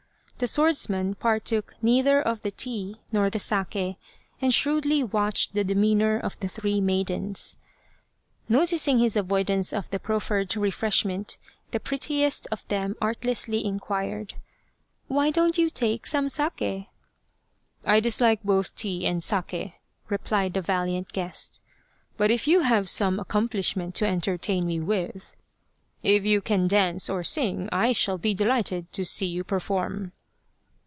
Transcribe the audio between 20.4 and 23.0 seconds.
the valiant guest," but if you have